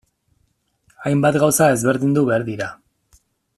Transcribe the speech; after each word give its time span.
Hainbat 1.09 1.37
gauza 1.45 1.69
ezberdindu 1.75 2.25
behar 2.33 2.47
dira. 2.51 2.71